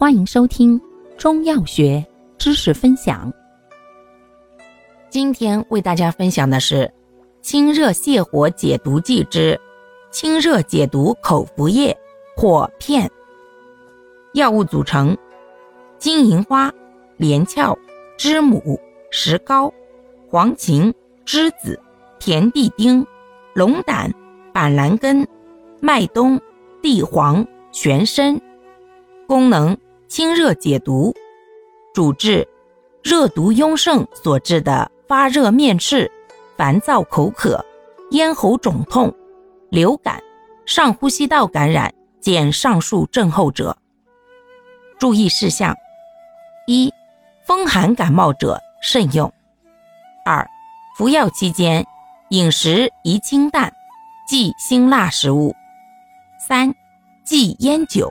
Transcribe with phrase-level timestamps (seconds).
[0.00, 0.80] 欢迎收听
[1.16, 2.06] 中药学
[2.38, 3.32] 知识分享。
[5.10, 6.88] 今天为大家分享的是
[7.42, 9.60] 清热泻火解毒剂之
[10.12, 11.98] 清热解毒口服液
[12.36, 13.10] 或片。
[14.34, 15.16] 药物组成：
[15.98, 16.72] 金银花、
[17.16, 17.76] 连翘、
[18.16, 18.78] 知母、
[19.10, 19.68] 石膏、
[20.30, 20.94] 黄芩、
[21.26, 21.76] 栀子、
[22.20, 23.04] 田地丁、
[23.52, 24.08] 龙胆、
[24.52, 25.26] 板蓝根、
[25.80, 26.40] 麦冬、
[26.80, 28.40] 地黄、玄参。
[29.26, 29.76] 功能。
[30.08, 31.14] 清热解毒，
[31.92, 32.48] 主治
[33.02, 36.10] 热毒壅盛所致的发热面赤、
[36.56, 37.62] 烦躁口渴、
[38.10, 39.14] 咽喉肿痛、
[39.68, 40.22] 流感、
[40.64, 43.76] 上呼吸道感染见上述症候者。
[44.98, 45.76] 注意事项：
[46.66, 46.90] 一、
[47.46, 49.30] 风寒感冒者慎用；
[50.24, 50.48] 二、
[50.96, 51.86] 服药期间
[52.30, 53.70] 饮食宜清淡，
[54.26, 55.52] 忌辛辣食物；
[56.48, 56.74] 三、
[57.24, 58.10] 忌烟酒。